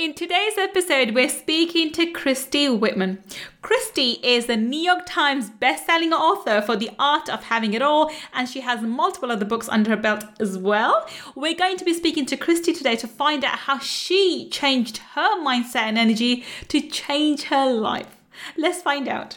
[0.00, 3.22] In today's episode, we're speaking to Christy Whitman.
[3.60, 8.10] Christy is the New York Times best-selling author for The Art of Having It All,
[8.32, 11.06] and she has multiple other books under her belt as well.
[11.34, 15.38] We're going to be speaking to Christy today to find out how she changed her
[15.44, 18.16] mindset and energy to change her life.
[18.56, 19.36] Let's find out.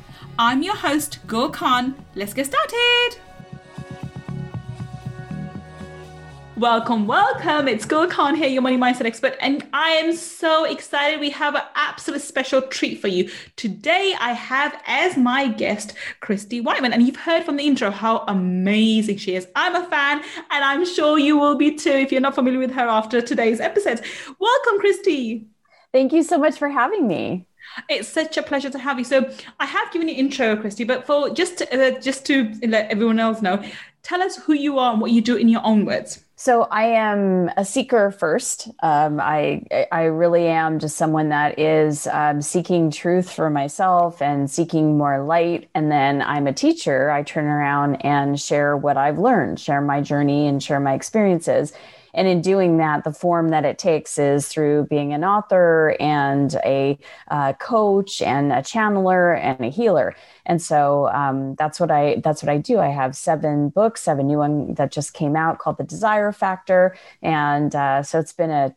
[0.43, 1.93] I'm your host, Gul Khan.
[2.15, 3.09] Let's get started.
[6.57, 7.67] Welcome, welcome.
[7.67, 11.19] It's Gul Khan here, your money mindset expert, and I am so excited.
[11.19, 13.29] We have an absolute special treat for you.
[13.55, 18.23] Today, I have as my guest Christy Whitman, and you've heard from the intro how
[18.27, 19.45] amazing she is.
[19.55, 22.71] I'm a fan, and I'm sure you will be too if you're not familiar with
[22.71, 24.01] her after today's episodes.
[24.39, 25.45] Welcome, Christy.
[25.91, 27.45] Thank you so much for having me.
[27.89, 29.05] It's such a pleasure to have you.
[29.05, 32.89] So I have given you intro, Christy, but for just to, uh, just to let
[32.91, 33.63] everyone else know,
[34.03, 36.23] tell us who you are and what you do in your own words.
[36.35, 38.67] So I am a seeker first.
[38.81, 44.49] Um, I I really am just someone that is um, seeking truth for myself and
[44.49, 45.69] seeking more light.
[45.75, 47.11] And then I'm a teacher.
[47.11, 51.73] I turn around and share what I've learned, share my journey, and share my experiences.
[52.13, 56.53] And in doing that, the form that it takes is through being an author and
[56.65, 56.97] a
[57.29, 60.15] uh, coach and a channeler and a healer.
[60.45, 62.79] And so um, that's what I that's what I do.
[62.79, 64.07] I have seven books.
[64.07, 68.03] I have a new one that just came out called The Desire Factor, and uh,
[68.03, 68.75] so it's been a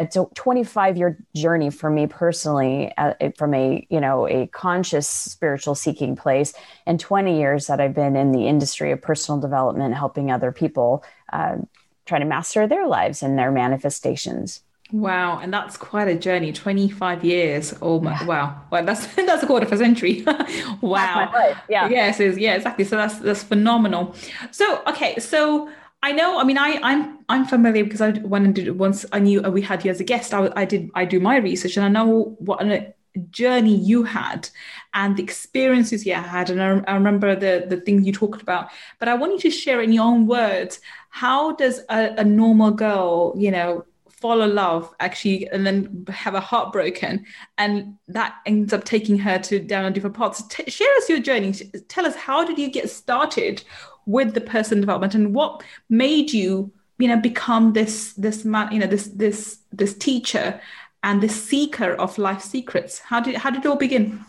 [0.00, 5.06] it's a 25 year journey for me personally uh, from a you know a conscious
[5.06, 6.54] spiritual seeking place
[6.86, 11.04] and 20 years that i've been in the industry of personal development helping other people
[11.32, 11.56] uh,
[12.04, 14.62] try to master their lives and their manifestations.
[14.92, 16.52] Wow, and that's quite a journey.
[16.52, 17.74] Twenty-five years.
[17.80, 18.12] Oh my!
[18.12, 18.26] Yeah.
[18.26, 18.62] Wow.
[18.70, 20.24] Well, that's that's a quarter of a century.
[20.82, 21.32] wow.
[21.68, 21.88] Yeah.
[21.88, 22.20] Yes.
[22.20, 22.54] Is yeah.
[22.54, 22.84] Exactly.
[22.84, 24.14] So that's that's phenomenal.
[24.50, 25.18] So okay.
[25.18, 25.70] So
[26.02, 26.38] I know.
[26.38, 29.50] I mean, I I'm I'm familiar because I when I did once I knew uh,
[29.50, 30.34] we had you as a guest.
[30.34, 32.92] I, I did I do my research and I know what an
[33.30, 34.48] journey you had
[34.94, 36.50] and the experiences you had.
[36.50, 38.70] And I, I, remember the the things you talked about.
[38.98, 40.80] But i want you to share in your own words
[41.10, 43.84] how does a, a normal girl you know
[44.22, 47.26] follow love actually and then have a heartbroken
[47.58, 51.18] and that ends up taking her to down on different paths T- share us your
[51.18, 51.52] journey.
[51.88, 53.64] Tell us how did you get started
[54.06, 58.78] with the person development and what made you you know become this this man you
[58.78, 60.60] know this this this teacher
[61.02, 62.98] and the seeker of life secrets.
[63.00, 64.24] How did how did it all begin?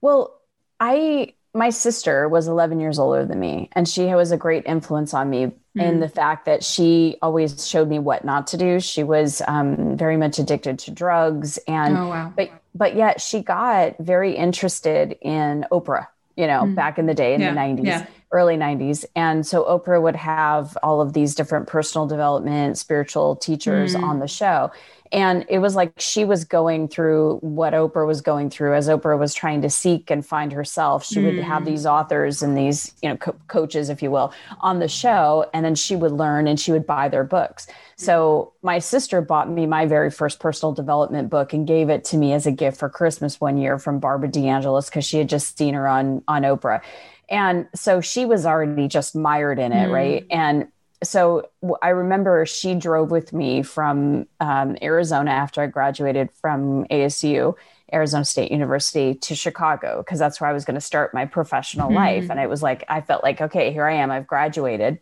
[0.00, 0.40] Well,
[0.80, 5.14] I my sister was 11 years older than me and she was a great influence
[5.14, 5.52] on me mm.
[5.76, 9.96] in the fact that she always showed me what not to do she was um,
[9.96, 12.32] very much addicted to drugs and oh, wow.
[12.36, 16.74] but but yet she got very interested in oprah you know mm.
[16.74, 17.54] back in the day in yeah.
[17.54, 18.06] the 90s yeah.
[18.34, 23.94] Early 90s and so oprah would have all of these different personal development spiritual teachers
[23.94, 24.02] mm.
[24.02, 24.70] on the show
[25.14, 29.16] and it was like she was going through what Oprah was going through as Oprah
[29.16, 31.04] was trying to seek and find herself.
[31.06, 31.24] She mm.
[31.24, 31.66] would have mm.
[31.66, 35.48] these authors and these, you know, co- coaches, if you will, on the show.
[35.54, 37.68] And then she would learn and she would buy their books.
[37.94, 42.16] So my sister bought me my very first personal development book and gave it to
[42.16, 45.56] me as a gift for Christmas one year from Barbara DeAngelis because she had just
[45.56, 46.82] seen her on on Oprah.
[47.28, 49.92] And so she was already just mired in it, mm.
[49.92, 50.26] right?
[50.30, 50.68] And
[51.02, 51.48] so
[51.82, 57.54] I remember she drove with me from um, Arizona after I graduated from ASU,
[57.92, 61.88] Arizona State University, to Chicago because that's where I was going to start my professional
[61.88, 61.96] mm-hmm.
[61.96, 62.30] life.
[62.30, 64.10] And it was like I felt like, okay, here I am.
[64.10, 64.98] I've graduated,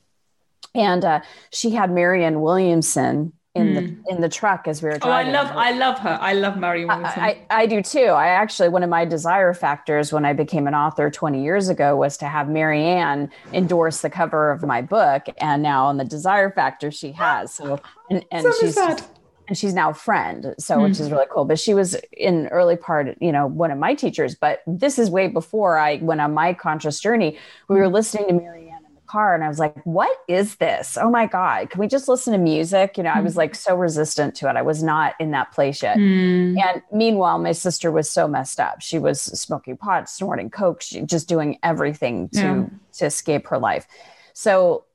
[0.74, 3.74] and uh, she had Marianne Williamson in mm.
[4.04, 5.34] the in the truck as we were driving.
[5.34, 6.18] Oh, I love I love her.
[6.20, 7.22] I love Marianne Williamson.
[7.22, 8.00] I, I, I, do too.
[8.00, 11.96] I actually one of my desire factors when I became an author 20 years ago
[11.96, 16.50] was to have Marianne endorse the cover of my book, and now on the desire
[16.50, 17.52] factor she has.
[17.52, 17.78] So
[18.10, 19.04] and, and so she's sad.
[19.48, 20.84] and she's now a friend, so mm.
[20.84, 21.44] which is really cool.
[21.44, 24.34] But she was in early part, you know, one of my teachers.
[24.34, 27.36] But this is way before I went on my conscious journey.
[27.68, 28.71] We were listening to Marianne
[29.12, 30.96] car and I was like, what is this?
[30.96, 31.68] Oh my God.
[31.68, 32.96] Can we just listen to music?
[32.96, 33.16] You know, mm.
[33.16, 33.40] I was hmm.
[33.40, 34.56] like so resistant to it.
[34.56, 35.98] I was not in that place yet.
[35.98, 36.58] Mm.
[36.58, 38.80] And meanwhile, my sister was so messed up.
[38.80, 42.66] She was smoking pot, snorting coke, she, just doing everything to, yeah.
[42.94, 43.86] to escape her life.
[44.32, 44.86] So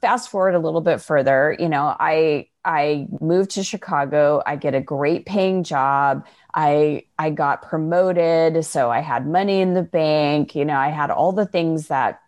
[0.00, 4.42] fast forward a little bit further, you know, I, I moved to Chicago.
[4.44, 6.26] I get a great paying job.
[6.52, 10.56] I I got promoted, so I had money in the bank.
[10.56, 12.20] You know, I had all the things that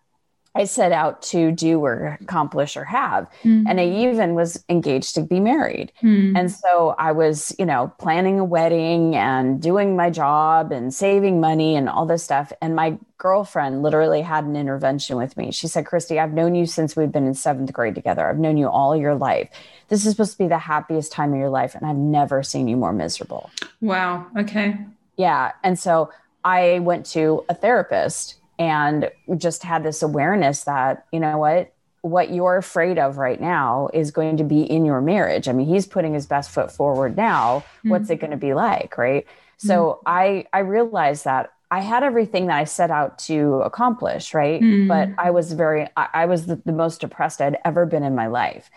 [0.58, 3.30] I set out to do or accomplish or have.
[3.44, 3.64] Mm.
[3.68, 5.92] And I even was engaged to be married.
[6.02, 6.36] Mm.
[6.36, 11.40] And so I was, you know, planning a wedding and doing my job and saving
[11.40, 12.52] money and all this stuff.
[12.60, 15.52] And my girlfriend literally had an intervention with me.
[15.52, 18.28] She said, Christy, I've known you since we've been in seventh grade together.
[18.28, 19.48] I've known you all your life.
[19.86, 21.76] This is supposed to be the happiest time of your life.
[21.76, 23.48] And I've never seen you more miserable.
[23.80, 24.26] Wow.
[24.36, 24.76] Okay.
[25.16, 25.52] Yeah.
[25.62, 26.10] And so
[26.44, 31.72] I went to a therapist and just had this awareness that you know what
[32.02, 35.48] what you're afraid of right now is going to be in your marriage.
[35.48, 37.64] I mean he's putting his best foot forward now.
[37.78, 37.90] Mm-hmm.
[37.90, 39.26] what's it going to be like right?
[39.58, 40.08] So mm-hmm.
[40.08, 44.60] i i realized that i had everything that i set out to accomplish right?
[44.60, 44.88] Mm-hmm.
[44.88, 48.14] but i was very i, I was the, the most depressed i'd ever been in
[48.14, 48.70] my life.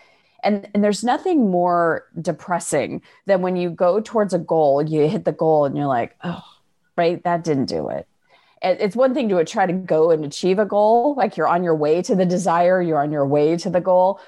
[0.44, 5.24] And, and there's nothing more depressing than when you go towards a goal you hit
[5.24, 6.42] the goal and you're like oh
[6.96, 7.22] right?
[7.24, 8.06] That didn't do it
[8.62, 11.74] it's one thing to try to go and achieve a goal like you're on your
[11.74, 14.20] way to the desire you're on your way to the goal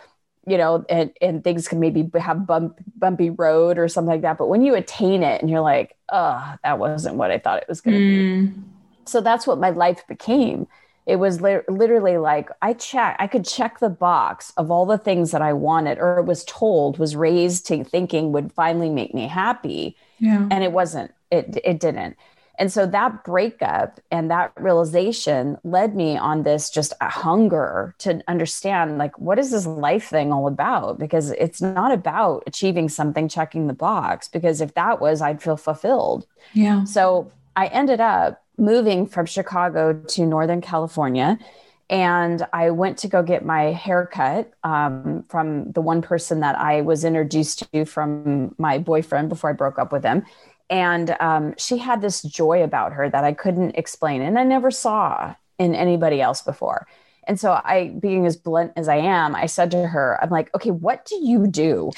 [0.46, 4.38] you know and, and things can maybe have bump bumpy road or something like that.
[4.38, 7.68] But when you attain it and you're like oh that wasn't what i thought it
[7.68, 8.54] was going to mm.
[8.54, 8.60] be
[9.06, 10.66] so that's what my life became.
[11.06, 14.98] It was li- literally like i check i could check the box of all the
[14.98, 19.28] things that i wanted or was told was raised to thinking would finally make me
[19.28, 19.96] happy.
[20.18, 20.48] Yeah.
[20.50, 21.12] and it wasn't.
[21.30, 22.16] It it didn't
[22.58, 28.22] and so that breakup and that realization led me on this just a hunger to
[28.28, 30.98] understand like, what is this life thing all about?
[30.98, 35.56] Because it's not about achieving something, checking the box, because if that was, I'd feel
[35.56, 36.26] fulfilled.
[36.52, 36.84] Yeah.
[36.84, 41.38] So I ended up moving from Chicago to Northern California.
[41.90, 46.80] And I went to go get my haircut um, from the one person that I
[46.80, 50.24] was introduced to from my boyfriend before I broke up with him
[50.70, 54.70] and um, she had this joy about her that I couldn't explain, and I never
[54.70, 56.86] saw in anybody else before.
[57.26, 60.54] And so, I, being as blunt as I am, I said to her, "I'm like,
[60.54, 61.90] okay, what do you do?"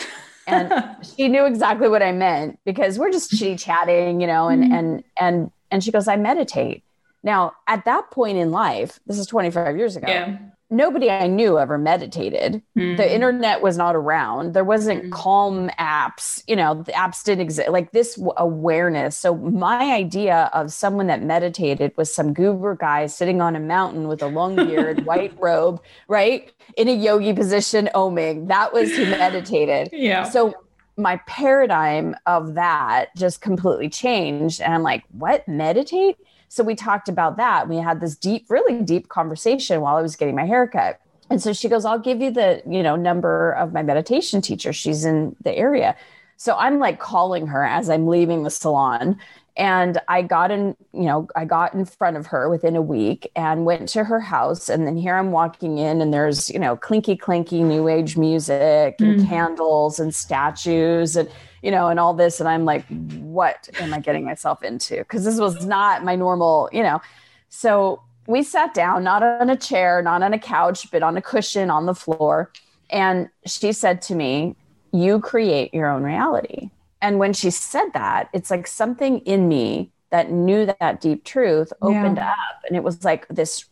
[0.46, 0.72] And
[1.16, 4.74] she knew exactly what I meant because we're just chitty chatting, you know, and mm-hmm.
[4.74, 6.82] and and and she goes, "I meditate."
[7.22, 10.06] Now, at that point in life, this is 25 years ago.
[10.06, 10.38] Yeah
[10.70, 12.62] nobody I knew ever meditated.
[12.76, 12.96] Mm-hmm.
[12.96, 14.54] The internet was not around.
[14.54, 15.12] There wasn't mm-hmm.
[15.12, 16.42] calm apps.
[16.46, 17.68] You know, the apps didn't exist.
[17.68, 19.16] Like this awareness.
[19.16, 24.08] So my idea of someone that meditated was some goober guy sitting on a mountain
[24.08, 28.48] with a long beard, white robe, right, in a yogi position, oming.
[28.48, 29.90] That was who meditated.
[29.92, 30.24] Yeah.
[30.24, 30.54] So
[30.96, 36.16] my paradigm of that just completely changed, and I'm like, what meditate?
[36.56, 37.68] So we talked about that.
[37.68, 40.98] We had this deep, really deep conversation while I was getting my haircut.
[41.28, 44.72] And so she goes, I'll give you the, you know, number of my meditation teacher.
[44.72, 45.94] She's in the area.
[46.38, 49.18] So I'm like calling her as I'm leaving the salon.
[49.54, 53.30] And I got in, you know, I got in front of her within a week
[53.36, 54.70] and went to her house.
[54.70, 58.96] And then here I'm walking in, and there's, you know, clinky clinky new age music
[58.98, 59.28] and mm.
[59.28, 61.16] candles and statues.
[61.16, 61.30] And
[61.62, 62.40] you know, and all this.
[62.40, 64.96] And I'm like, what am I getting myself into?
[64.98, 67.00] Because this was not my normal, you know.
[67.48, 71.22] So we sat down, not on a chair, not on a couch, but on a
[71.22, 72.52] cushion on the floor.
[72.90, 74.56] And she said to me,
[74.92, 76.70] You create your own reality.
[77.00, 81.72] And when she said that, it's like something in me that knew that, deep truth
[81.82, 82.30] opened yeah.
[82.30, 82.62] up.
[82.66, 83.64] And it was like this.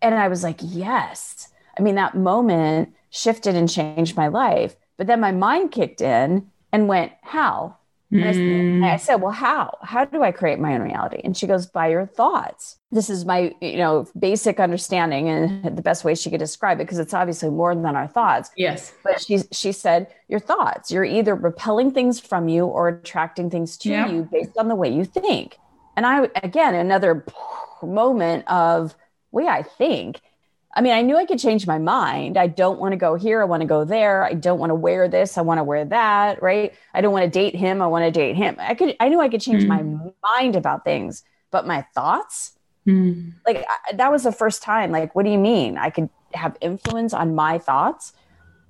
[0.00, 1.48] And I was like, Yes.
[1.78, 4.76] I mean, that moment shifted and changed my life.
[4.96, 7.76] But then my mind kicked in and went, How?
[8.12, 8.84] And I, and hmm.
[8.84, 9.78] I, said, Well, how?
[9.82, 11.22] How do I create my own reality?
[11.24, 12.76] And she goes, By your thoughts.
[12.90, 16.84] This is my, you know, basic understanding and the best way she could describe it,
[16.84, 18.50] because it's obviously more than our thoughts.
[18.56, 18.92] Yes.
[19.02, 20.90] But she she said, Your thoughts.
[20.90, 24.08] You're either repelling things from you or attracting things to yeah.
[24.08, 25.56] you based on the way you think.
[25.96, 27.24] And I again another
[27.82, 28.94] moment of
[29.30, 30.20] way I think.
[30.74, 32.38] I mean, I knew I could change my mind.
[32.38, 33.42] I don't want to go here.
[33.42, 34.24] I want to go there.
[34.24, 35.36] I don't want to wear this.
[35.36, 36.42] I want to wear that.
[36.42, 36.72] Right.
[36.94, 37.82] I don't want to date him.
[37.82, 38.56] I want to date him.
[38.58, 39.68] I could, I knew I could change mm.
[39.68, 39.82] my
[40.38, 42.52] mind about things, but my thoughts,
[42.86, 43.32] mm.
[43.46, 44.90] like I, that was the first time.
[44.90, 45.76] Like, what do you mean?
[45.76, 48.14] I could have influence on my thoughts.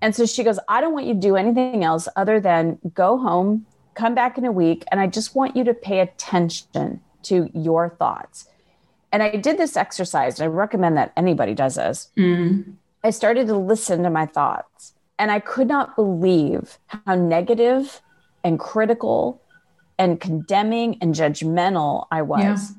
[0.00, 3.16] And so she goes, I don't want you to do anything else other than go
[3.16, 4.84] home, come back in a week.
[4.90, 8.48] And I just want you to pay attention to your thoughts
[9.12, 12.08] and I did this exercise, and I recommend that anybody does this.
[12.16, 12.74] Mm.
[13.04, 18.00] I started to listen to my thoughts, and I could not believe how negative
[18.42, 19.40] and critical
[19.98, 22.42] and condemning and judgmental I was.
[22.42, 22.78] Yeah.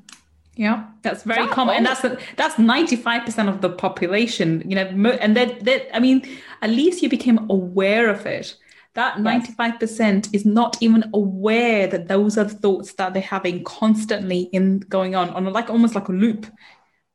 [0.56, 2.02] Yeah, that's very common, and that's
[2.36, 4.62] that's ninety five percent of the population.
[4.64, 6.24] You know, and that that I mean,
[6.62, 8.54] at least you became aware of it.
[8.94, 13.22] That ninety five percent is not even aware that those are the thoughts that they're
[13.22, 16.46] having constantly in going on on like almost like a loop,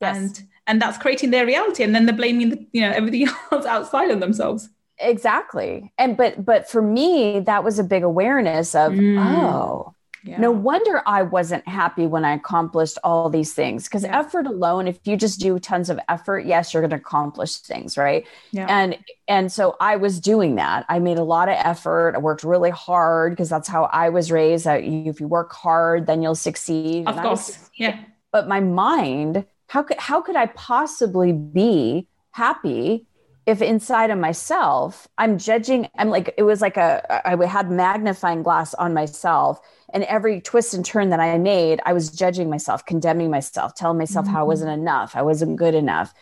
[0.01, 0.17] yes.
[0.17, 3.65] and and that's creating their reality, and then they're blaming the, you know everything else
[3.65, 4.69] outside of themselves.
[4.97, 9.17] Exactly, and but but for me, that was a big awareness of mm.
[9.17, 10.39] oh yeah.
[10.39, 14.19] No wonder I wasn't happy when I accomplished all these things because yeah.
[14.19, 17.97] effort alone, if you just do tons of effort, yes, you're going to accomplish things,
[17.97, 18.25] right?
[18.51, 18.65] Yeah.
[18.69, 18.97] And
[19.27, 20.85] and so I was doing that.
[20.89, 22.15] I made a lot of effort.
[22.15, 24.65] I worked really hard because that's how I was raised.
[24.65, 27.07] That if you work hard, then you'll succeed.
[27.07, 27.99] Of course, yeah.
[28.31, 33.05] But my mind, how could how could I possibly be happy
[33.45, 38.43] if inside of myself i'm judging i'm like it was like a i had magnifying
[38.43, 39.59] glass on myself
[39.93, 43.97] and every twist and turn that i made i was judging myself condemning myself telling
[43.97, 44.35] myself mm-hmm.
[44.35, 46.13] how i wasn't enough i wasn't good enough.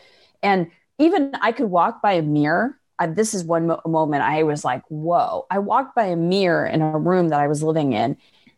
[0.42, 2.78] And even i could walk by a mirror.
[2.98, 5.46] I, this is one mo- moment i was like whoa.
[5.50, 8.16] I walked by a mirror in a room that i was living in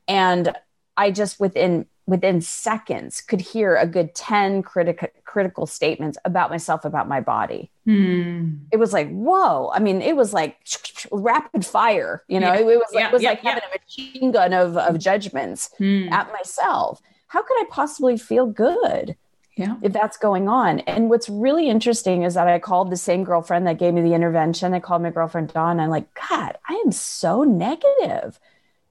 [0.09, 0.55] and
[0.97, 6.85] i just within within seconds could hear a good 10 critical critical statements about myself
[6.85, 8.55] about my body hmm.
[8.73, 10.57] it was like whoa i mean it was like
[11.13, 12.59] rapid fire you know yeah.
[12.59, 15.71] it, was like, yeah, it was yeah, like having a machine gun of, of judgments
[15.79, 16.09] hmm.
[16.13, 19.17] at myself how could i possibly feel good
[19.57, 19.77] yeah.
[19.83, 20.81] if that's going on.
[20.81, 24.15] And what's really interesting is that I called the same girlfriend that gave me the
[24.15, 24.73] intervention.
[24.73, 25.79] I called my girlfriend Dawn.
[25.79, 28.41] I'm like, God, I am so negative.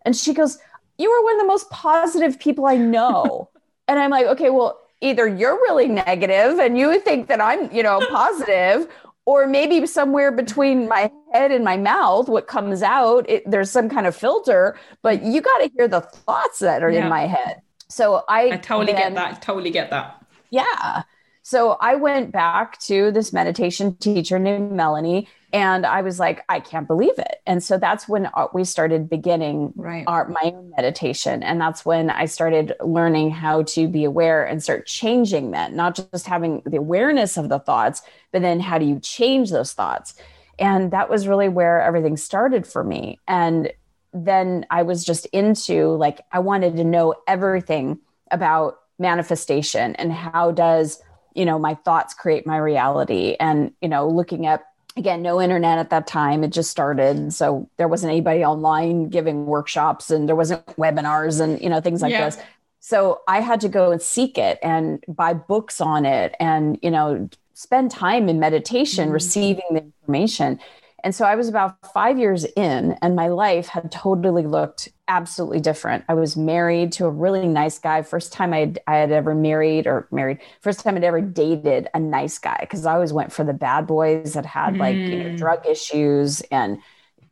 [0.06, 0.60] And she goes,
[1.00, 3.50] you are one of the most positive people I know.
[3.88, 7.84] and I'm like, okay, well, either you're really negative and you think that I'm, you
[7.84, 8.88] know, positive,
[9.26, 13.88] or maybe somewhere between my head and my mouth, what comes out, it, there's some
[13.88, 17.04] kind of filter, but you got to hear the thoughts that are yeah.
[17.04, 17.62] in my head.
[17.90, 19.42] So I, I totally then, get that.
[19.42, 20.26] Totally get that.
[20.50, 21.04] Yeah.
[21.50, 26.60] So I went back to this meditation teacher named Melanie and I was like, I
[26.60, 27.42] can't believe it.
[27.48, 30.04] And so that's when uh, we started beginning right.
[30.06, 34.62] our my own meditation, and that's when I started learning how to be aware and
[34.62, 38.86] start changing that, not just having the awareness of the thoughts, but then how do
[38.86, 40.14] you change those thoughts?
[40.60, 43.18] And that was really where everything started for me.
[43.28, 43.74] And
[44.14, 47.98] then I was just into like I wanted to know everything
[48.30, 51.02] about manifestation and how does
[51.40, 54.66] you know my thoughts create my reality and you know looking at
[54.98, 59.46] again no internet at that time it just started so there wasn't anybody online giving
[59.46, 62.26] workshops and there wasn't webinars and you know things like yeah.
[62.26, 62.38] this
[62.82, 66.92] so i had to go and seek it and buy books on it and you
[66.92, 69.14] know spend time in meditation mm-hmm.
[69.14, 70.60] receiving the information
[71.04, 75.60] and so I was about five years in, and my life had totally looked absolutely
[75.60, 76.06] different.
[76.08, 78.02] I was married to a really nice guy.
[78.02, 82.00] First time I'd, I had ever married or married, first time I'd ever dated a
[82.00, 85.10] nice guy because I always went for the bad boys that had like, mm.
[85.10, 85.38] you know, mm.
[85.38, 86.80] drug issues and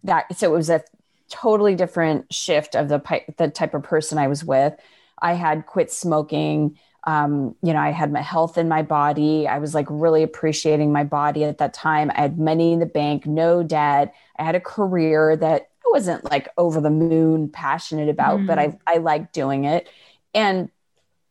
[0.04, 0.36] that.
[0.38, 0.84] So it was a
[1.30, 3.02] totally different shift of the,
[3.38, 4.74] the type of person I was with.
[5.22, 9.48] I had quit smoking um, you know, I had my health in my body.
[9.48, 12.12] I was like really appreciating my body at that time.
[12.14, 14.14] I had money in the bank, no debt.
[14.38, 18.48] I had a career that I wasn't like over the moon passionate about, mm.
[18.48, 19.88] but I, I liked doing it.
[20.34, 20.70] And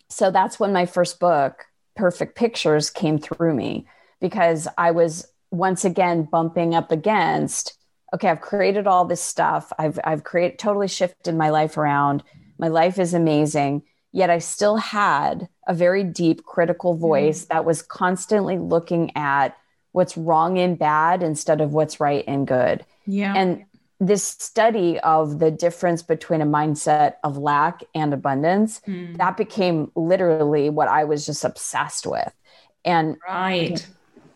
[0.09, 3.87] so that's when my first book, Perfect Pictures, came through me
[4.19, 7.79] because I was once again bumping up against,
[8.15, 9.75] okay, I've created all this stuff.
[9.79, 12.23] I've, I've created totally shifted my life around.
[12.59, 13.83] My life is amazing
[14.17, 17.01] Yet I still had a very deep critical mm.
[17.01, 17.49] voice mm.
[17.49, 19.55] that was constantly looking at
[19.93, 22.87] what's wrong and bad instead of what's right and good.
[23.05, 23.35] Yeah.
[23.37, 23.67] And
[24.01, 29.19] this study of the difference between a mindset of lack and abundance, mm.
[29.19, 32.33] that became literally what I was just obsessed with.
[32.87, 33.87] And right.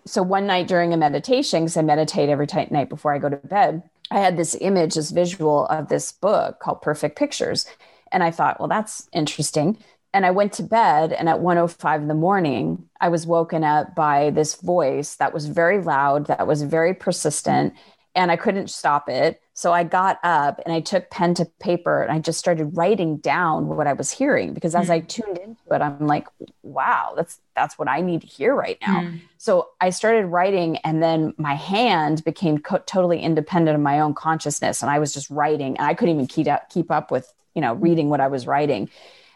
[0.04, 3.30] So one night during a meditation, because I meditate every t- night before I go
[3.30, 7.64] to bed, I had this image, this visual of this book called Perfect Pictures.
[8.12, 9.78] And I thought, well, that's interesting.
[10.12, 13.94] And I went to bed, and at 105 in the morning, I was woken up
[13.94, 17.74] by this voice that was very loud, that was very persistent,
[18.14, 19.40] and I couldn't stop it.
[19.54, 23.18] So I got up and I took pen to paper and I just started writing
[23.18, 24.92] down what I was hearing because as mm.
[24.92, 26.26] I tuned into it, I'm like,
[26.62, 29.02] wow, that's that's what I need to hear right now.
[29.02, 29.20] Mm.
[29.36, 34.14] So I started writing, and then my hand became co- totally independent of my own
[34.14, 37.32] consciousness, and I was just writing, and I couldn't even keep up keep up with
[37.54, 38.88] you know, reading what I was writing.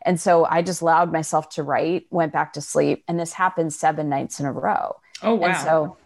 [0.07, 3.73] And so I just allowed myself to write, went back to sleep, and this happened
[3.73, 4.97] seven nights in a row.
[5.23, 5.49] Oh wow.
[5.49, 5.97] And so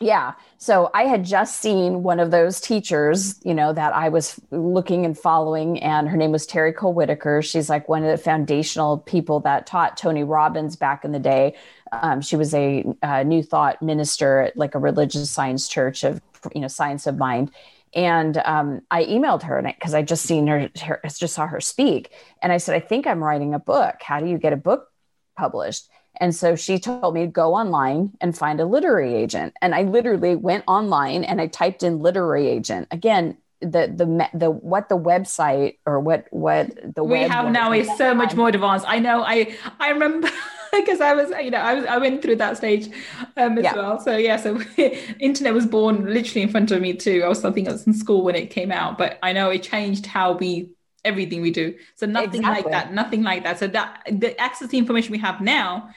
[0.00, 0.34] Yeah.
[0.58, 5.04] So I had just seen one of those teachers, you know, that I was looking
[5.04, 7.42] and following, and her name was Terry Cole Whittaker.
[7.42, 11.54] She's like one of the foundational people that taught Tony Robbins back in the day.
[11.92, 16.20] Um, she was a, a New Thought minister at like a religious science church of,
[16.54, 17.50] you know, science of mind.
[17.94, 22.10] And um, I emailed her because I just seen her, her, just saw her speak,
[22.42, 23.96] and I said, I think I'm writing a book.
[24.00, 24.88] How do you get a book
[25.36, 25.88] published?
[26.20, 29.54] And so she told me to go online and find a literary agent.
[29.60, 32.88] And I literally went online and I typed in literary agent.
[32.90, 37.88] Again, the the the what the website or what what the we have now is
[37.96, 38.84] so much more advanced.
[38.86, 39.22] I know.
[39.22, 40.28] I I remember
[40.84, 42.88] because I was you know I was I went through that stage
[43.36, 43.74] um, as yeah.
[43.74, 44.00] well.
[44.00, 44.60] So yeah, so
[45.20, 47.22] internet was born literally in front of me too.
[47.24, 50.06] I was something else in school when it came out, but I know it changed
[50.06, 50.70] how we
[51.04, 51.74] everything we do.
[51.96, 52.62] So nothing exactly.
[52.62, 53.58] like that, nothing like that.
[53.58, 55.90] So that the access to information we have now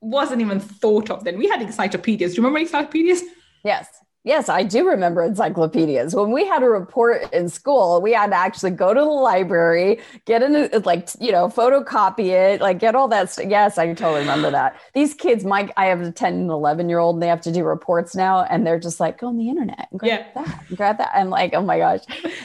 [0.00, 1.38] wasn't even thought of then.
[1.38, 2.34] We had encyclopedias.
[2.34, 3.22] Do you remember encyclopedias?
[3.64, 3.88] Yes.
[4.24, 6.14] Yes, I do remember encyclopedias.
[6.14, 10.00] When we had a report in school, we had to actually go to the library,
[10.24, 13.30] get in, like, you know, photocopy it, like get all that.
[13.30, 14.80] St- yes, I totally remember that.
[14.94, 17.52] These kids, my, I have a 10 and 11 year old, and they have to
[17.52, 20.42] do reports now, and they're just like, go on the internet and grab yeah.
[20.42, 21.10] that, and grab that.
[21.14, 22.00] I'm like, oh my gosh.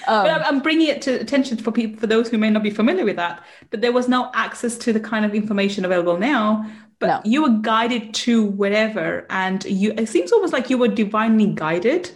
[0.08, 2.72] Um, but I'm bringing it to attention for people, for those who may not be
[2.72, 6.70] familiar with that, but there was no access to the kind of information available now
[7.00, 7.22] but no.
[7.24, 12.12] you were guided to wherever and you it seems almost like you were divinely guided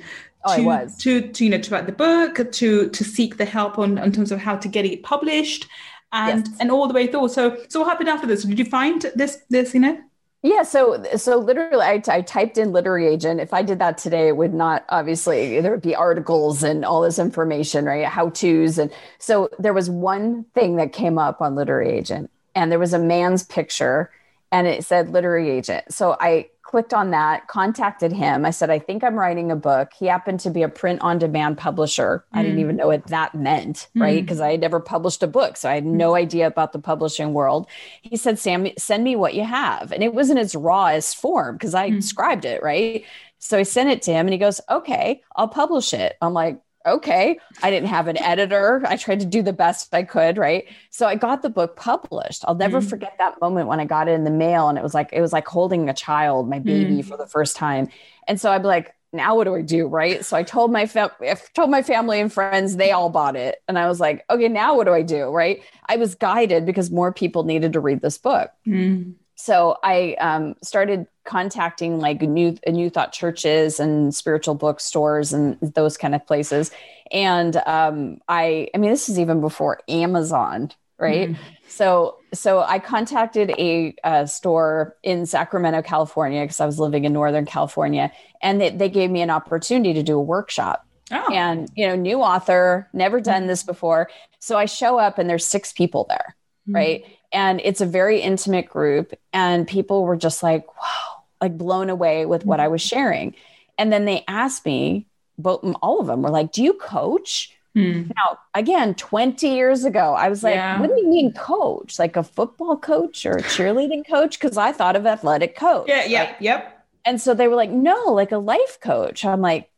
[0.46, 0.98] oh, to, I was.
[0.98, 4.12] to to you know to write the book to to seek the help on in
[4.12, 5.68] terms of how to get it published
[6.12, 6.58] and yes.
[6.60, 9.40] and all the way through so so what happened after this did you find this
[9.50, 9.98] this you know
[10.46, 13.40] yeah, so so literally, I, I typed in literary agent.
[13.40, 17.02] If I did that today, it would not obviously there would be articles and all
[17.02, 18.06] this information, right?
[18.06, 22.70] How tos, and so there was one thing that came up on literary agent, and
[22.70, 24.12] there was a man's picture,
[24.54, 25.92] and it said literary agent.
[25.92, 28.46] So I clicked on that, contacted him.
[28.46, 29.92] I said, I think I'm writing a book.
[29.98, 32.24] He happened to be a print on demand publisher.
[32.34, 32.40] Mm.
[32.40, 32.62] I didn't mm.
[32.62, 34.02] even know what that meant, mm.
[34.02, 34.24] right?
[34.24, 35.58] Because I had never published a book.
[35.58, 36.20] So I had no mm.
[36.20, 37.68] idea about the publishing world.
[38.04, 39.92] He said, Sam, send me what you have.
[39.92, 41.96] And it was in its rawest form because I mm.
[41.96, 43.04] described it, right?
[43.40, 46.16] So I sent it to him and he goes, Okay, I'll publish it.
[46.22, 47.40] I'm like, okay.
[47.62, 48.84] I didn't have an editor.
[48.86, 50.66] I tried to do the best I could, right?
[50.90, 52.43] So I got the book published.
[52.48, 52.89] I'll never mm.
[52.89, 55.22] forget that moment when I got it in the mail and it was like it
[55.22, 57.06] was like holding a child, my baby mm.
[57.06, 57.89] for the first time.
[58.28, 60.26] And so I'd be like, now what do I do, right?
[60.26, 61.12] So I told my fam-
[61.54, 63.62] told my family and friends, they all bought it.
[63.67, 65.62] And I was like, okay, now what do I do, right?
[65.88, 68.52] I was guided because more people needed to read this book.
[68.67, 75.58] Mm so I um, started contacting like new new thought churches and spiritual bookstores and
[75.62, 76.72] those kind of places.
[77.12, 81.30] And um, I, I mean, this is even before Amazon, right?
[81.30, 81.38] Mm.
[81.68, 87.14] So, so I contacted a, a, store in Sacramento, California, because I was living in
[87.14, 90.86] Northern California, and they, they gave me an opportunity to do a workshop.
[91.12, 91.32] Oh.
[91.32, 94.10] And you know, new author, never done this before.
[94.40, 96.36] So I show up, and there's six people there,
[96.68, 96.76] mm.
[96.76, 97.06] right?
[97.34, 101.12] and it's a very intimate group and people were just like wow
[101.43, 103.36] like blown away with what i was sharing
[103.77, 105.06] and then they asked me
[105.38, 108.03] but all of them were like do you coach hmm.
[108.15, 110.79] now again 20 years ago i was like yeah.
[110.79, 114.71] what do you mean coach like a football coach or a cheerleading coach because i
[114.71, 118.32] thought of athletic coach yeah yeah like, yep and so they were like no like
[118.32, 119.69] a life coach i'm like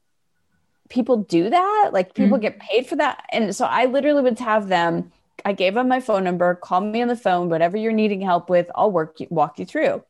[0.89, 2.43] people do that like people hmm.
[2.43, 5.11] get paid for that and so i literally would have them
[5.45, 6.55] I gave them my phone number.
[6.55, 10.03] Call me on the phone, whatever you're needing help with, I'll work walk you through.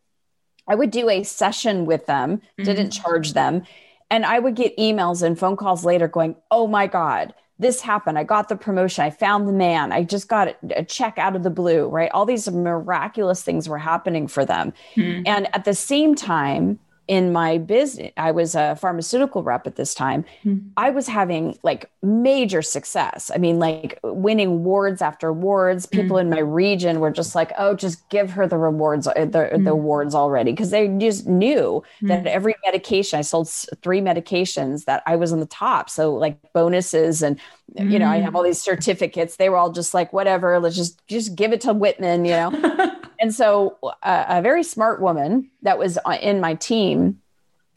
[0.67, 2.63] I would do a session with them, mm-hmm.
[2.63, 3.63] didn't charge them,
[4.09, 8.17] and I would get emails and phone calls later going, "Oh my god, this happened.
[8.19, 9.05] I got the promotion.
[9.05, 9.91] I found the man.
[9.91, 12.11] I just got a check out of the blue, right?
[12.11, 14.73] All these miraculous things were happening for them.
[14.95, 15.23] Mm-hmm.
[15.25, 19.93] And at the same time, in my business, I was a pharmaceutical rep at this
[19.93, 20.25] time.
[20.43, 20.69] Mm-hmm.
[20.75, 23.29] I was having like major success.
[23.33, 25.85] I mean, like winning wards after awards.
[25.85, 26.33] People mm-hmm.
[26.33, 29.63] in my region were just like, "Oh, just give her the rewards, uh, the, mm-hmm.
[29.63, 32.27] the awards already," because they just knew that mm.
[32.27, 35.89] every medication I sold three medications that I was on the top.
[35.89, 37.39] So like bonuses and
[37.73, 38.37] you know, I have mm.
[38.37, 39.37] all these certificates.
[39.37, 42.51] They were all just like, "Whatever, let's just just give it to Whitman," you know.
[43.19, 47.21] And so uh, a very smart woman that was uh, in my team,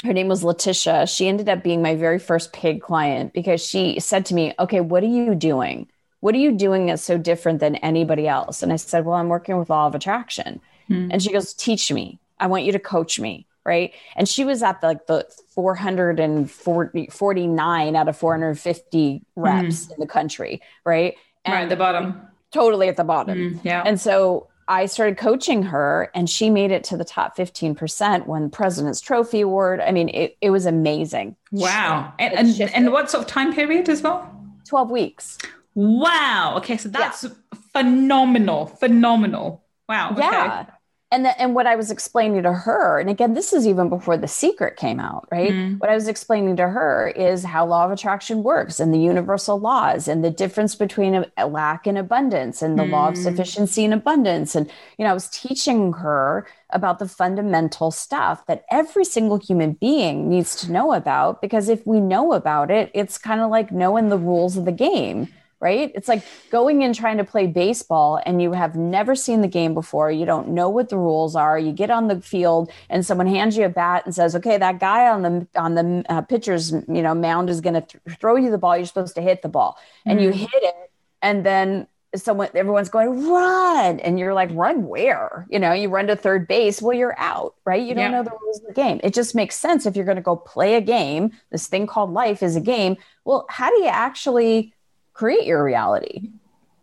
[0.05, 1.07] her name was Letitia.
[1.07, 4.81] She ended up being my very first paid client because she said to me, Okay,
[4.81, 5.89] what are you doing?
[6.21, 8.63] What are you doing that's so different than anybody else?
[8.63, 10.61] And I said, Well, I'm working with law of attraction.
[10.89, 11.09] Hmm.
[11.11, 12.19] And she goes, Teach me.
[12.41, 13.47] I want you to coach me.
[13.65, 13.93] Right.
[14.17, 19.93] And she was at the, like the 449 out of 450 reps hmm.
[19.93, 20.63] in the country.
[20.85, 21.17] Right.
[21.45, 22.23] And right at the bottom.
[22.51, 23.39] Totally at the bottom.
[23.39, 23.83] Mm, yeah.
[23.85, 28.51] And so I started coaching her and she made it to the top 15% when
[28.51, 29.81] President's Trophy Award.
[29.81, 31.37] I mean, it, it was amazing.
[31.51, 32.13] Wow.
[32.19, 34.31] And, and, and, what sort of time period as well?
[34.67, 35.39] 12 weeks.
[35.75, 36.55] Wow.
[36.59, 36.77] Okay.
[36.77, 37.31] So that's yeah.
[37.73, 38.67] phenomenal.
[38.67, 39.65] Phenomenal.
[39.89, 40.13] Wow.
[40.13, 40.21] Okay.
[40.21, 40.67] Yeah
[41.11, 44.19] and the, and what I was explaining to her, and again, this is even before
[44.19, 45.53] The Secret came out, right?
[45.53, 45.81] Mm.
[45.81, 49.59] What I was explaining to her is how law of attraction works and the universal
[49.59, 52.91] laws and the difference between a, lack and abundance and the mm.
[52.91, 53.23] law of mm.
[53.23, 54.55] sufficiency and abundance.
[54.55, 59.73] And you know, I was teaching her about the fundamental stuff that every single human
[59.73, 63.73] being needs to know about because if we know about it, it's kind of like
[63.73, 65.91] knowing the rules of the game right?
[65.95, 69.75] It's like going and trying to play baseball and you have never seen the game
[69.75, 70.11] before.
[70.11, 71.59] You don't know what the rules are.
[71.59, 74.79] You get on the field and someone hands you a bat and says, "Okay, that
[74.79, 78.37] guy on the on the uh, pitcher's you know mound is going to th- throw
[78.37, 78.77] you the ball.
[78.77, 80.33] You're supposed to hit the ball, and mm-hmm.
[80.33, 80.75] you hit it,
[81.23, 85.47] and then." Someone, everyone's going run, and you're like, run where?
[85.51, 86.81] You know, you run to third base.
[86.81, 87.83] Well, you're out, right?
[87.83, 88.11] You don't yeah.
[88.11, 88.99] know the rules of the game.
[89.05, 91.33] It just makes sense if you're going to go play a game.
[91.51, 92.97] This thing called life is a game.
[93.27, 94.73] Well, how do you actually
[95.19, 96.31] create your reality.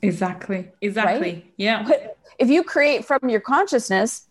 [0.02, 0.70] Exactly.
[0.82, 1.20] Exactly.
[1.22, 1.54] Right?
[1.56, 1.84] Yeah.
[1.88, 4.28] But if you create from your consciousness,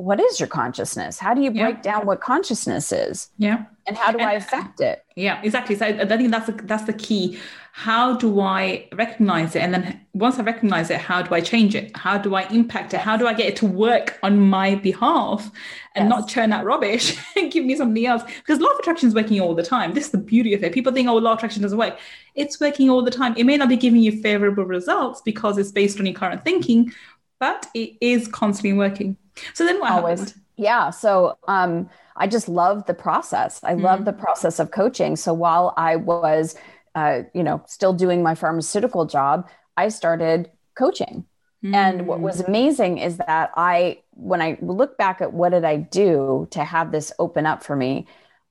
[0.00, 1.18] what is your consciousness?
[1.18, 1.82] How do you break yeah.
[1.82, 3.28] down what consciousness is?
[3.36, 3.64] Yeah.
[3.86, 5.04] And how do and, I affect it?
[5.16, 5.76] Yeah, exactly.
[5.76, 7.38] So I, I think that's the, that's the key
[7.72, 9.62] how do I recognize it?
[9.62, 11.96] And then once I recognize it, how do I change it?
[11.96, 13.00] How do I impact it?
[13.00, 15.50] How do I get it to work on my behalf
[15.94, 16.10] and yes.
[16.10, 18.22] not churn out rubbish and give me something else?
[18.24, 19.94] Because law of attraction is working all the time.
[19.94, 20.72] This is the beauty of it.
[20.72, 21.98] People think, oh, law of attraction doesn't work.
[22.34, 23.34] It's working all the time.
[23.36, 26.92] It may not be giving you favorable results because it's based on your current thinking,
[27.38, 29.16] but it is constantly working.
[29.54, 30.20] So then what Always.
[30.20, 30.42] happened?
[30.56, 30.90] Yeah.
[30.90, 33.60] So um, I just love the process.
[33.62, 35.16] I mm love the process of coaching.
[35.16, 36.54] So while I was
[36.94, 41.24] uh, you know, still doing my pharmaceutical job, I started coaching.
[41.64, 41.74] Mm.
[41.74, 42.48] And what was mm.
[42.48, 46.90] amazing is that I, when I look back at what did I do to have
[46.90, 48.06] this open up for me,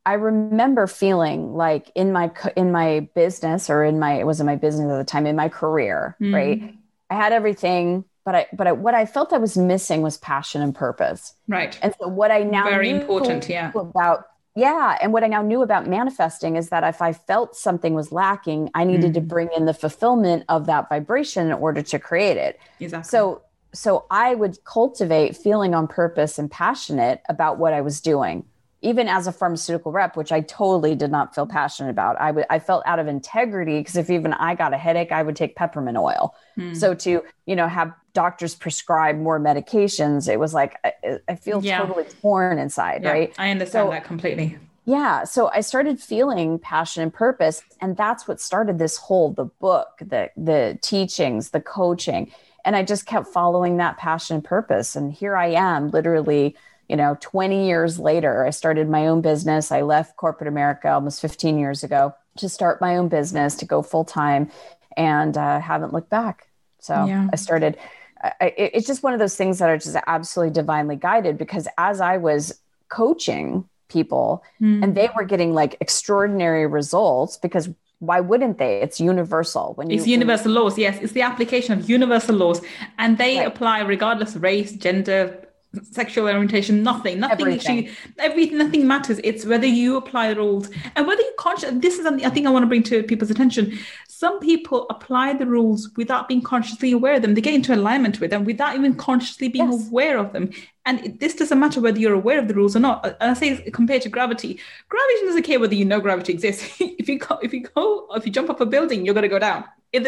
[0.06, 4.56] I remember feeling like in my in my business or in my it wasn't my
[4.56, 6.34] business at the time in my career, mm.
[6.34, 6.74] right?
[7.10, 10.62] I had everything, but I but I, what I felt I was missing was passion
[10.62, 11.34] and purpose.
[11.48, 11.80] Right.
[11.82, 15.00] And so what I now very important, yeah, about yeah.
[15.02, 18.70] And what I now knew about manifesting is that if I felt something was lacking,
[18.76, 19.14] I needed mm.
[19.16, 22.60] to bring in the fulfillment of that vibration in order to create it.
[22.80, 23.10] Exactly.
[23.10, 23.42] So
[23.74, 28.46] so I would cultivate feeling on purpose and passionate about what I was doing,
[28.82, 32.20] even as a pharmaceutical rep, which I totally did not feel passionate about.
[32.20, 35.22] I would I felt out of integrity because if even I got a headache, I
[35.22, 36.34] would take peppermint oil.
[36.58, 36.76] Mm.
[36.76, 41.64] So to you know have doctors prescribe more medications, it was like I, I feel
[41.64, 41.80] yeah.
[41.80, 43.34] totally torn inside, yeah, right?
[43.38, 44.58] I understand so, that completely.
[44.86, 49.46] Yeah, so I started feeling passion and purpose, and that's what started this whole the
[49.46, 52.32] book, the the teachings, the coaching,
[52.64, 56.56] and I just kept following that passion and purpose, and here I am, literally.
[56.90, 59.72] You know, 20 years later, I started my own business.
[59.72, 63.82] I left corporate America almost 15 years ago to start my own business, to go
[63.82, 64.50] full time,
[64.98, 66.48] and uh, haven't looked back.
[66.80, 67.28] So yeah.
[67.32, 67.78] I started
[68.22, 72.02] I, it's just one of those things that are just absolutely divinely guided because as
[72.02, 74.84] I was coaching people mm.
[74.84, 79.98] and they were getting like extraordinary results because why wouldn't they it's universal when you,
[79.98, 82.62] it's universal laws yes it's the application of universal laws
[82.98, 83.48] and they right.
[83.48, 85.49] apply regardless of race gender
[85.84, 87.20] sexual orientation nothing.
[87.20, 87.88] Nothing everything.
[87.88, 88.58] actually everything.
[88.58, 89.20] nothing matters.
[89.24, 90.70] It's whether you apply the rules.
[90.96, 93.32] And whether you conscious this is something i think i want to bring to people's
[93.32, 93.78] attention
[94.20, 98.20] some people apply the rules without being consciously aware of them they get into alignment
[98.20, 99.88] with them without even consciously being yes.
[99.88, 100.50] aware of them
[100.86, 103.34] and it, this doesn't matter whether you're aware of the rules or not and i
[103.34, 107.40] say compared to gravity gravity doesn't care whether you know gravity exists if you go
[107.42, 109.64] if you go if you jump off a building you're going to go down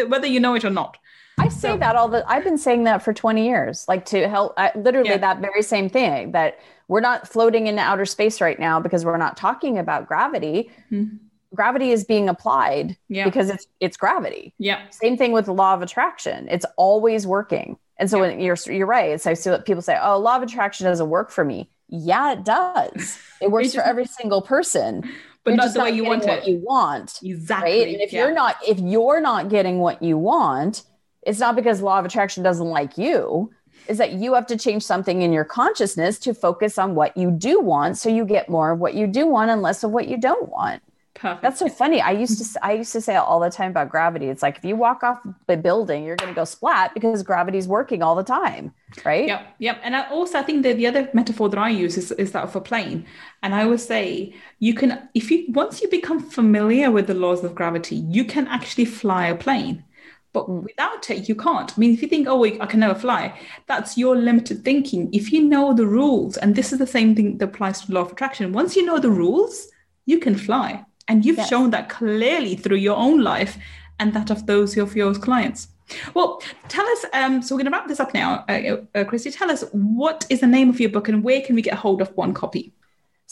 [0.08, 0.98] whether you know it or not
[1.38, 4.28] I say so, that all the I've been saying that for 20 years, like to
[4.28, 5.16] help I, literally yeah.
[5.16, 9.16] that very same thing that we're not floating into outer space right now because we're
[9.16, 10.70] not talking about gravity.
[10.90, 11.16] Mm-hmm.
[11.54, 13.24] Gravity is being applied yeah.
[13.24, 14.54] because it's it's gravity.
[14.58, 14.80] Yeah.
[14.90, 16.48] Same thing with the law of attraction.
[16.50, 17.78] It's always working.
[17.98, 18.28] And so yeah.
[18.28, 19.20] when you're you're right.
[19.20, 22.32] So I see what people say, "Oh, law of attraction doesn't work for me." Yeah,
[22.32, 23.18] it does.
[23.40, 25.02] It works just, for every single person.
[25.44, 26.46] But you're not the way you want it.
[26.46, 27.70] You want exactly.
[27.70, 27.88] Right?
[27.88, 28.24] And if yeah.
[28.24, 30.84] you're not if you're not getting what you want,
[31.22, 33.50] it's not because law of attraction doesn't like you
[33.88, 37.30] is that you have to change something in your consciousness to focus on what you
[37.30, 40.08] do want so you get more of what you do want and less of what
[40.08, 40.82] you don't want
[41.22, 41.42] Perfect.
[41.42, 42.00] That's so funny.
[42.00, 44.26] I used to I used to say all the time about gravity.
[44.28, 47.68] It's like if you walk off the building, you're going to go splat because gravity's
[47.68, 49.26] working all the time, right?
[49.28, 49.80] Yep, yep.
[49.84, 52.44] And I also I think that the other metaphor that I use is, is that
[52.44, 53.06] of a plane.
[53.42, 57.44] And I would say you can if you once you become familiar with the laws
[57.44, 59.84] of gravity, you can actually fly a plane
[60.32, 60.62] But mm.
[60.64, 61.72] without it, you can't.
[61.72, 65.12] I mean, if you think, oh, I can never fly, that's your limited thinking.
[65.12, 68.02] If you know the rules, and this is the same thing that applies to law
[68.02, 69.68] of attraction, once you know the rules,
[70.06, 70.84] you can fly.
[71.08, 71.48] And you've yes.
[71.48, 73.58] shown that clearly through your own life
[73.98, 75.68] and that of those of your clients.
[76.14, 77.04] Well, tell us.
[77.12, 79.30] Um, so we're going to wrap this up now, uh, uh, Christy.
[79.30, 82.00] Tell us what is the name of your book and where can we get hold
[82.00, 82.72] of one copy?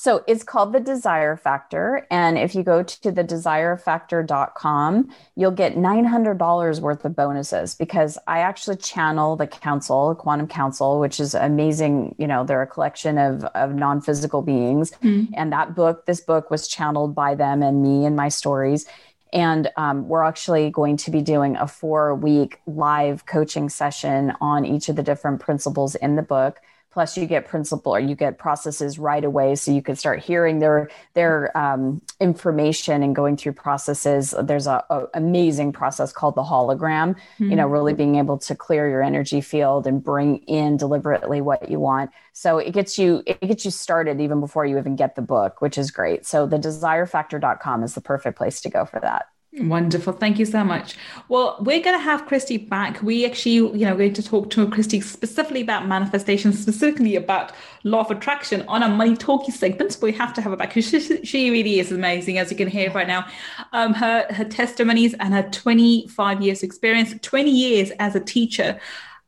[0.00, 2.06] So it's called The Desire Factor.
[2.10, 8.76] And if you go to thedesirefactor.com, you'll get $900 worth of bonuses because I actually
[8.76, 12.14] channel the council, Quantum Council, which is amazing.
[12.16, 14.92] You know, they're a collection of, of non physical beings.
[15.02, 15.34] Mm-hmm.
[15.36, 18.86] And that book, this book was channeled by them and me and my stories.
[19.34, 24.64] And um, we're actually going to be doing a four week live coaching session on
[24.64, 28.38] each of the different principles in the book plus you get principle or you get
[28.38, 33.52] processes right away so you can start hearing their their um, information and going through
[33.52, 34.34] processes.
[34.42, 37.50] There's a, a amazing process called the hologram mm-hmm.
[37.50, 41.70] you know really being able to clear your energy field and bring in deliberately what
[41.70, 42.10] you want.
[42.32, 45.60] So it gets you it gets you started even before you even get the book
[45.60, 46.26] which is great.
[46.26, 50.12] So the desirefactor.com is the perfect place to go for that Wonderful.
[50.12, 50.96] Thank you so much.
[51.28, 53.02] Well, we're going to have Christy back.
[53.02, 57.50] We actually, you know, going to talk to Christy specifically about manifestation, specifically about
[57.82, 59.96] law of attraction on a money talkie segment.
[60.00, 62.56] But we have to have her back because she, she really is amazing, as you
[62.56, 63.26] can hear right now.
[63.72, 68.78] Um, her her testimonies and her 25 years experience, 20 years as a teacher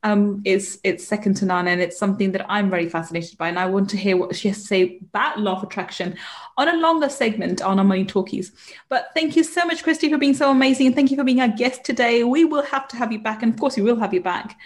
[0.02, 3.48] um, is it's second to none, and it's something that I'm very fascinated by.
[3.48, 6.16] And I want to hear what she has to say about law of attraction
[6.56, 8.52] on a longer segment on our Money Talkies.
[8.88, 11.40] But thank you so much, Christy, for being so amazing, and thank you for being
[11.40, 12.24] our guest today.
[12.24, 14.58] We will have to have you back, and of course, we will have you back.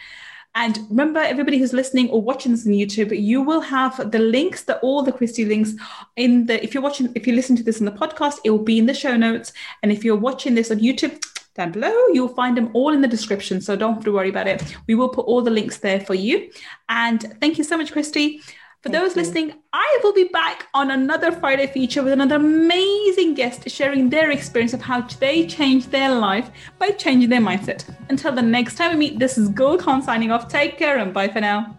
[0.54, 4.64] And remember, everybody who's listening or watching this on YouTube, you will have the links,
[4.64, 5.74] the all the Christy links
[6.16, 6.64] in the.
[6.64, 8.86] If you're watching, if you listen to this in the podcast, it will be in
[8.86, 9.52] the show notes.
[9.82, 11.22] And if you're watching this on YouTube,
[11.56, 11.94] down below.
[12.12, 14.76] You'll find them all in the description, so don't have to worry about it.
[14.86, 16.50] We will put all the links there for you.
[16.88, 18.38] And thank you so much, Christy.
[18.82, 19.22] For thank those you.
[19.22, 24.30] listening, I will be back on another Friday feature with another amazing guest sharing their
[24.30, 27.88] experience of how they changed their life by changing their mindset.
[28.10, 30.48] Until the next time we meet, this is Gul Khan signing off.
[30.48, 31.78] Take care and bye for now.